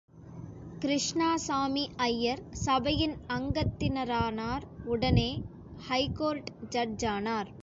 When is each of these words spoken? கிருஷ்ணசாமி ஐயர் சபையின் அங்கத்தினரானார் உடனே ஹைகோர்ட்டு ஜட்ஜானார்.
கிருஷ்ணசாமி 0.79 1.89
ஐயர் 1.97 2.41
சபையின் 2.51 3.15
அங்கத்தினரானார் 3.27 4.65
உடனே 4.85 5.29
ஹைகோர்ட்டு 5.89 6.53
ஜட்ஜானார். 6.69 7.51